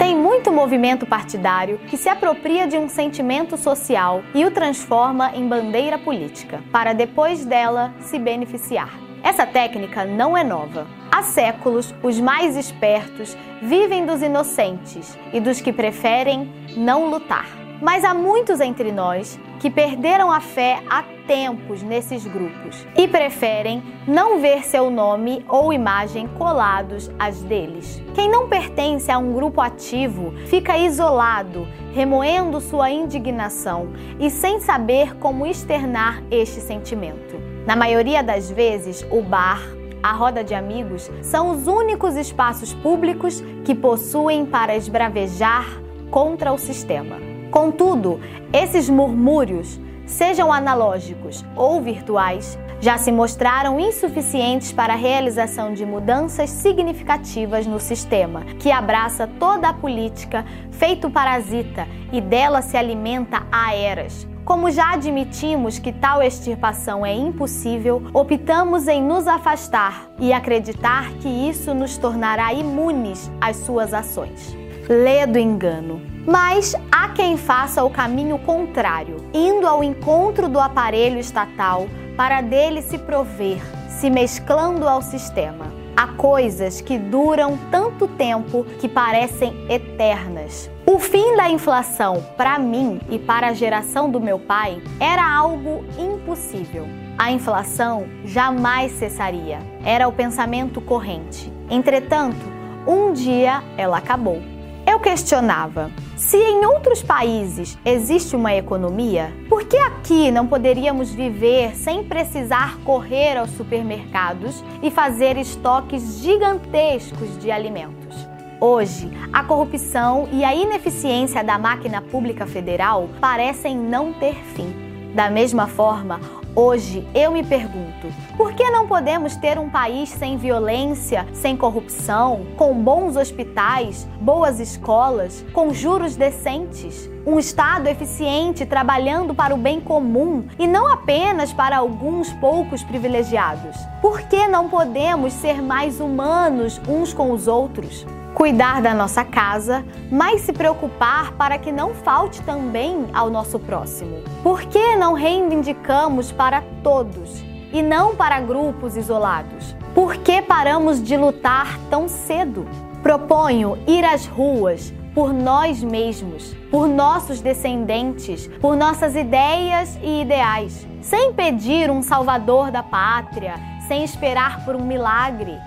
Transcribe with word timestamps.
Tem 0.00 0.16
muito 0.16 0.50
movimento 0.50 1.04
partidário 1.04 1.76
que 1.86 1.94
se 1.98 2.08
apropria 2.08 2.66
de 2.66 2.78
um 2.78 2.88
sentimento 2.88 3.58
social 3.58 4.22
e 4.34 4.46
o 4.46 4.50
transforma 4.50 5.30
em 5.34 5.46
bandeira 5.46 5.98
política, 5.98 6.62
para 6.72 6.94
depois 6.94 7.44
dela 7.44 7.92
se 8.00 8.18
beneficiar. 8.18 8.98
Essa 9.22 9.46
técnica 9.46 10.06
não 10.06 10.34
é 10.34 10.42
nova. 10.42 10.86
Há 11.12 11.22
séculos, 11.22 11.94
os 12.02 12.18
mais 12.18 12.56
espertos 12.56 13.36
vivem 13.60 14.06
dos 14.06 14.22
inocentes 14.22 15.18
e 15.34 15.38
dos 15.38 15.60
que 15.60 15.70
preferem 15.70 16.50
não 16.78 17.10
lutar. 17.10 17.46
Mas 17.82 18.02
há 18.02 18.14
muitos 18.14 18.58
entre 18.58 18.90
nós 18.90 19.38
que 19.60 19.70
perderam 19.70 20.32
a 20.32 20.40
fé 20.40 20.82
há 20.88 21.04
tempos 21.26 21.82
nesses 21.82 22.26
grupos 22.26 22.84
e 22.96 23.06
preferem 23.06 23.82
não 24.08 24.40
ver 24.40 24.64
seu 24.64 24.90
nome 24.90 25.44
ou 25.46 25.72
imagem 25.72 26.26
colados 26.26 27.10
às 27.18 27.42
deles. 27.42 28.02
Quem 28.14 28.28
não 28.28 28.48
pertence 28.48 29.12
a 29.12 29.18
um 29.18 29.32
grupo 29.32 29.60
ativo 29.60 30.32
fica 30.46 30.76
isolado, 30.78 31.68
remoendo 31.92 32.60
sua 32.60 32.90
indignação 32.90 33.92
e 34.18 34.30
sem 34.30 34.60
saber 34.60 35.14
como 35.16 35.46
externar 35.46 36.22
este 36.30 36.60
sentimento. 36.60 37.38
Na 37.66 37.76
maioria 37.76 38.22
das 38.22 38.50
vezes, 38.50 39.06
o 39.10 39.20
bar, 39.20 39.60
a 40.02 40.12
roda 40.12 40.42
de 40.42 40.54
amigos 40.54 41.10
são 41.22 41.50
os 41.50 41.66
únicos 41.66 42.16
espaços 42.16 42.72
públicos 42.72 43.44
que 43.64 43.74
possuem 43.74 44.46
para 44.46 44.74
esbravejar 44.74 45.66
contra 46.10 46.50
o 46.50 46.58
sistema. 46.58 47.29
Contudo, 47.50 48.20
esses 48.52 48.88
murmúrios, 48.88 49.80
sejam 50.06 50.52
analógicos 50.52 51.44
ou 51.56 51.80
virtuais, 51.80 52.58
já 52.80 52.96
se 52.96 53.12
mostraram 53.12 53.78
insuficientes 53.78 54.72
para 54.72 54.94
a 54.94 54.96
realização 54.96 55.74
de 55.74 55.84
mudanças 55.84 56.48
significativas 56.48 57.66
no 57.66 57.78
sistema, 57.78 58.44
que 58.58 58.72
abraça 58.72 59.28
toda 59.38 59.68
a 59.68 59.74
política 59.74 60.44
feito 60.70 61.10
parasita 61.10 61.86
e 62.10 62.20
dela 62.20 62.62
se 62.62 62.76
alimenta 62.76 63.42
há 63.52 63.74
eras, 63.74 64.26
como 64.44 64.70
já 64.70 64.94
admitimos 64.94 65.78
que 65.78 65.92
tal 65.92 66.22
extirpação 66.22 67.04
é 67.04 67.14
impossível, 67.14 68.02
optamos 68.14 68.88
em 68.88 69.02
nos 69.02 69.28
afastar 69.28 70.08
e 70.18 70.32
acreditar 70.32 71.10
que 71.20 71.28
isso 71.28 71.74
nos 71.74 71.98
tornará 71.98 72.52
imunes 72.52 73.30
às 73.40 73.58
suas 73.58 73.92
ações. 73.92 74.56
Lê 74.88 75.26
do 75.26 75.38
engano. 75.38 76.09
Mas 76.26 76.74
há 76.92 77.08
quem 77.08 77.36
faça 77.36 77.82
o 77.82 77.90
caminho 77.90 78.38
contrário, 78.38 79.16
indo 79.32 79.66
ao 79.66 79.82
encontro 79.82 80.48
do 80.48 80.60
aparelho 80.60 81.18
estatal 81.18 81.88
para 82.16 82.40
dele 82.40 82.82
se 82.82 82.98
prover, 82.98 83.58
se 83.88 84.10
mesclando 84.10 84.86
ao 84.86 85.02
sistema. 85.02 85.66
Há 85.96 86.06
coisas 86.08 86.80
que 86.80 86.98
duram 86.98 87.58
tanto 87.70 88.08
tempo 88.08 88.64
que 88.80 88.88
parecem 88.88 89.54
eternas, 89.68 90.70
o 90.92 90.98
fim 90.98 91.36
da 91.36 91.48
inflação, 91.48 92.20
para 92.36 92.58
mim 92.58 93.00
e 93.08 93.16
para 93.16 93.46
a 93.46 93.52
geração 93.52 94.10
do 94.10 94.20
meu 94.20 94.40
pai, 94.40 94.82
era 94.98 95.24
algo 95.24 95.84
impossível. 95.96 96.84
A 97.16 97.30
inflação 97.30 98.08
jamais 98.24 98.90
cessaria. 98.92 99.60
Era 99.84 100.08
o 100.08 100.12
pensamento 100.12 100.80
corrente. 100.80 101.52
Entretanto, 101.70 102.44
um 102.88 103.12
dia 103.12 103.62
ela 103.76 103.98
acabou. 103.98 104.42
Eu 104.86 104.98
questionava: 104.98 105.90
se 106.16 106.36
em 106.36 106.64
outros 106.64 107.02
países 107.02 107.78
existe 107.84 108.34
uma 108.34 108.54
economia, 108.54 109.32
por 109.48 109.64
que 109.64 109.76
aqui 109.76 110.30
não 110.30 110.46
poderíamos 110.46 111.12
viver 111.12 111.74
sem 111.76 112.04
precisar 112.04 112.78
correr 112.84 113.36
aos 113.36 113.50
supermercados 113.50 114.64
e 114.82 114.90
fazer 114.90 115.36
estoques 115.36 116.18
gigantescos 116.18 117.38
de 117.38 117.50
alimentos? 117.50 118.28
Hoje, 118.60 119.10
a 119.32 119.42
corrupção 119.42 120.28
e 120.30 120.44
a 120.44 120.54
ineficiência 120.54 121.42
da 121.42 121.58
máquina 121.58 122.02
pública 122.02 122.46
federal 122.46 123.08
parecem 123.18 123.74
não 123.74 124.12
ter 124.12 124.34
fim. 124.54 124.74
Da 125.14 125.30
mesma 125.30 125.66
forma, 125.66 126.20
hoje 126.54 127.06
eu 127.14 127.30
me 127.30 127.42
pergunto: 127.42 128.08
por 128.36 128.52
que 128.52 128.70
não 128.70 128.86
podemos 128.86 129.36
ter 129.36 129.58
um 129.58 129.68
país 129.68 130.08
sem 130.08 130.36
violência, 130.36 131.26
sem 131.32 131.56
corrupção, 131.56 132.46
com 132.56 132.74
bons 132.74 133.16
hospitais, 133.16 134.06
boas 134.20 134.60
escolas, 134.60 135.44
com 135.52 135.72
juros 135.72 136.16
decentes? 136.16 137.08
Um 137.26 137.38
Estado 137.38 137.86
eficiente 137.86 138.64
trabalhando 138.64 139.34
para 139.34 139.54
o 139.54 139.58
bem 139.58 139.80
comum 139.80 140.46
e 140.58 140.66
não 140.66 140.90
apenas 140.90 141.52
para 141.52 141.76
alguns 141.76 142.32
poucos 142.34 142.82
privilegiados? 142.82 143.76
Por 144.00 144.22
que 144.22 144.48
não 144.48 144.68
podemos 144.68 145.32
ser 145.34 145.60
mais 145.60 146.00
humanos 146.00 146.80
uns 146.88 147.12
com 147.12 147.30
os 147.32 147.46
outros? 147.46 148.06
Cuidar 148.40 148.80
da 148.80 148.94
nossa 148.94 149.22
casa, 149.22 149.84
mas 150.10 150.40
se 150.40 150.50
preocupar 150.50 151.32
para 151.32 151.58
que 151.58 151.70
não 151.70 151.94
falte 151.94 152.40
também 152.40 153.04
ao 153.12 153.28
nosso 153.28 153.58
próximo. 153.58 154.22
Por 154.42 154.62
que 154.62 154.96
não 154.96 155.12
reivindicamos 155.12 156.32
para 156.32 156.62
todos 156.82 157.44
e 157.70 157.82
não 157.82 158.16
para 158.16 158.40
grupos 158.40 158.96
isolados? 158.96 159.76
Por 159.94 160.16
que 160.16 160.40
paramos 160.40 161.02
de 161.02 161.18
lutar 161.18 161.78
tão 161.90 162.08
cedo? 162.08 162.66
Proponho 163.02 163.76
ir 163.86 164.06
às 164.06 164.24
ruas 164.24 164.90
por 165.14 165.34
nós 165.34 165.84
mesmos, 165.84 166.56
por 166.70 166.88
nossos 166.88 167.42
descendentes, 167.42 168.46
por 168.58 168.74
nossas 168.74 169.16
ideias 169.16 169.98
e 170.02 170.22
ideais, 170.22 170.86
sem 171.02 171.34
pedir 171.34 171.90
um 171.90 172.00
salvador 172.00 172.70
da 172.70 172.82
pátria, 172.82 173.56
sem 173.86 174.02
esperar 174.02 174.64
por 174.64 174.74
um 174.74 174.82
milagre 174.86 175.58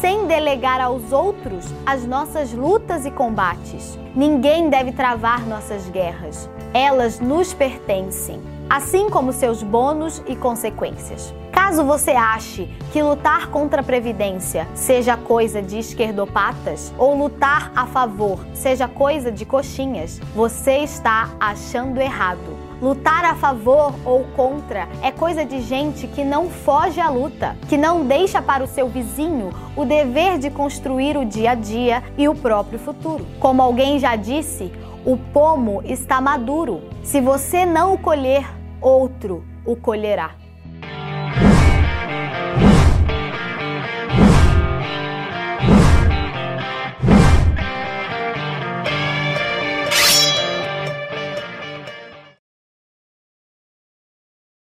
sem 0.00 0.26
delegar 0.26 0.80
aos 0.80 1.12
outros 1.12 1.64
as 1.84 2.06
nossas 2.06 2.52
lutas 2.52 3.04
e 3.04 3.10
combates. 3.10 3.98
Ninguém 4.14 4.68
deve 4.68 4.92
travar 4.92 5.46
nossas 5.46 5.88
guerras. 5.88 6.48
Elas 6.72 7.18
nos 7.18 7.52
pertencem, 7.52 8.40
assim 8.70 9.10
como 9.10 9.32
seus 9.32 9.62
bônus 9.62 10.22
e 10.26 10.36
consequências. 10.36 11.34
Caso 11.52 11.84
você 11.84 12.12
ache 12.12 12.68
que 12.92 13.02
lutar 13.02 13.48
contra 13.48 13.80
a 13.80 13.84
Previdência 13.84 14.68
seja 14.74 15.16
coisa 15.16 15.60
de 15.60 15.78
esquerdopatas 15.78 16.92
ou 16.96 17.16
lutar 17.16 17.72
a 17.74 17.86
favor 17.86 18.38
seja 18.54 18.86
coisa 18.86 19.32
de 19.32 19.44
coxinhas, 19.44 20.20
você 20.34 20.78
está 20.78 21.30
achando 21.40 22.00
errado. 22.00 22.57
Lutar 22.80 23.24
a 23.24 23.34
favor 23.34 23.92
ou 24.04 24.24
contra 24.36 24.88
é 25.02 25.10
coisa 25.10 25.44
de 25.44 25.60
gente 25.60 26.06
que 26.06 26.24
não 26.24 26.48
foge 26.48 27.00
à 27.00 27.10
luta, 27.10 27.56
que 27.68 27.76
não 27.76 28.06
deixa 28.06 28.40
para 28.40 28.62
o 28.62 28.68
seu 28.68 28.88
vizinho 28.88 29.50
o 29.76 29.84
dever 29.84 30.38
de 30.38 30.48
construir 30.48 31.16
o 31.16 31.24
dia 31.24 31.50
a 31.50 31.54
dia 31.56 32.04
e 32.16 32.28
o 32.28 32.36
próprio 32.36 32.78
futuro. 32.78 33.26
Como 33.40 33.60
alguém 33.60 33.98
já 33.98 34.14
disse, 34.14 34.70
o 35.04 35.16
pomo 35.16 35.82
está 35.84 36.20
maduro. 36.20 36.82
Se 37.02 37.20
você 37.20 37.66
não 37.66 37.94
o 37.94 37.98
colher, 37.98 38.46
outro 38.80 39.42
o 39.66 39.74
colherá. 39.74 40.37